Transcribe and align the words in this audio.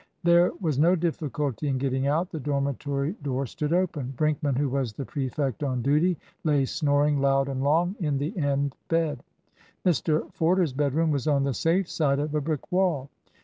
There 0.23 0.51
was 0.59 0.79
no 0.79 0.95
difficulty 0.95 1.67
in 1.67 1.77
getting 1.77 2.07
out. 2.07 2.31
The 2.31 2.39
dormitory 2.39 3.13
door 3.21 3.45
stood 3.45 3.71
open. 3.71 4.15
Brinkman, 4.17 4.55
who 4.57 4.67
was 4.67 4.93
the 4.93 5.05
prefect 5.05 5.61
on 5.61 5.83
duty, 5.83 6.17
lay 6.43 6.65
snoring 6.65 7.21
loud 7.21 7.47
and 7.47 7.61
long 7.63 7.95
in 7.99 8.17
the 8.17 8.35
end 8.35 8.75
bed. 8.89 9.21
Mr 9.85 10.33
Forder's 10.33 10.73
bedroom 10.73 11.11
was 11.11 11.27
on 11.27 11.43
the 11.43 11.53
safe 11.53 11.87
side 11.87 12.17
of 12.17 12.33
a 12.33 12.41
brick 12.41 12.71
wall. 12.71 13.09